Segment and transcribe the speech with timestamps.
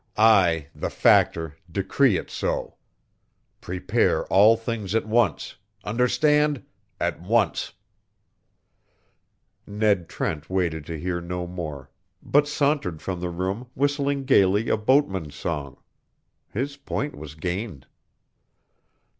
[0.17, 2.73] I, the Factor, decree it so.
[3.61, 6.65] Prepare all things at once understand,
[6.99, 7.73] at once!"
[9.67, 11.91] Ned Trent waited to hear no more,
[12.23, 15.77] but sauntered from the room whistling gayly a boatman's song.
[16.51, 17.85] His point was gained.